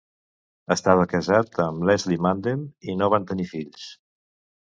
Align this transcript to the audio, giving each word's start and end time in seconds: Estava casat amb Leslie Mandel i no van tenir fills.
Estava 0.75 1.03
casat 1.11 1.59
amb 1.65 1.85
Leslie 1.89 2.21
Mandel 2.27 2.63
i 2.91 2.97
no 3.03 3.11
van 3.15 3.29
tenir 3.33 3.47
fills. 3.51 3.85